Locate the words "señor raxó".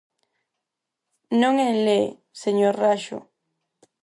2.41-3.19